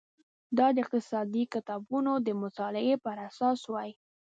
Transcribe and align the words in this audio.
دا 0.57 0.67
د 0.75 0.77
اقتصادي 0.83 1.43
کتابونو 1.53 2.11
د 2.25 2.27
مطالعې 2.43 2.95
پر 3.05 3.17
اساس 3.27 3.59
وای. 3.73 3.89